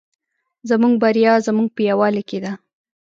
زموږ 0.69 0.93
بریا 1.03 1.33
زموږ 1.47 1.67
په 1.75 1.81
یوالي 1.89 2.23
کې 2.29 2.39
ده 2.43 2.51